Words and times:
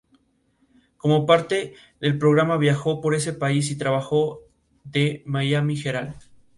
Como 0.97 1.27
parte 1.27 1.75
del 1.99 2.17
programa 2.17 2.57
viajó 2.57 3.01
por 3.01 3.13
ese 3.13 3.33
país 3.33 3.69
y 3.69 3.77
trabajó 3.77 4.39
en 4.85 4.91
The 4.93 5.23
Miami 5.27 5.79
Herald. 5.79 6.15